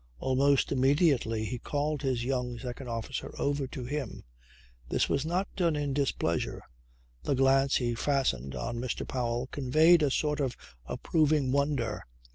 Almost 0.17 0.71
immediately 0.71 1.45
he 1.45 1.59
called 1.59 2.01
his 2.01 2.23
young 2.25 2.57
second 2.57 2.89
officer 2.89 3.35
over 3.37 3.67
to 3.67 3.85
him. 3.85 4.23
This 4.89 5.07
was 5.07 5.27
not 5.27 5.47
done 5.55 5.75
in 5.75 5.93
displeasure. 5.93 6.63
The 7.21 7.35
glance 7.35 7.75
he 7.75 7.93
fastened 7.93 8.55
on 8.55 8.77
Mr. 8.79 9.07
Powell 9.07 9.45
conveyed 9.51 10.01
a 10.01 10.09
sort 10.09 10.39
of 10.39 10.57
approving 10.87 11.51
wonder. 11.51 12.07